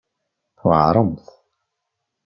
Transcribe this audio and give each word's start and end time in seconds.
Tweɛremt. 0.59 1.25